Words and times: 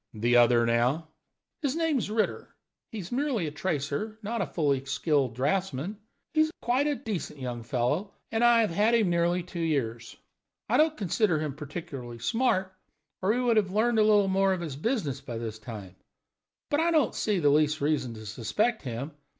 "The 0.15 0.35
other, 0.35 0.65
now?" 0.65 1.09
"His 1.61 1.75
name's 1.75 2.09
Ritter. 2.09 2.55
He 2.91 2.97
is 2.97 3.11
merely 3.11 3.45
a 3.45 3.51
tracer, 3.51 4.17
not 4.23 4.41
a 4.41 4.47
fully 4.47 4.83
skilled 4.85 5.35
draughtsman. 5.35 5.99
He 6.33 6.41
is 6.41 6.51
quite 6.59 6.87
a 6.87 6.95
decent 6.95 7.39
young 7.39 7.61
fellow, 7.61 8.15
and 8.31 8.43
I 8.43 8.61
have 8.61 8.71
had 8.71 8.95
him 8.95 9.45
two 9.45 9.59
years. 9.59 10.17
I 10.67 10.77
don't 10.77 10.97
consider 10.97 11.37
him 11.39 11.53
particularly 11.55 12.17
smart, 12.17 12.73
or 13.21 13.31
he 13.31 13.39
would 13.41 13.57
have 13.57 13.69
learned 13.69 13.99
a 13.99 14.03
little 14.03 14.27
more 14.27 14.53
of 14.53 14.61
his 14.61 14.75
business 14.75 15.21
by 15.21 15.37
this 15.37 15.59
time. 15.59 15.95
But 16.71 16.79
I 16.79 16.89
don't 16.89 17.13
see 17.13 17.37
the 17.37 17.49
least 17.51 17.79
reason 17.79 18.15
to 18.15 18.25
suspect 18.25 18.81
him. 18.81 19.11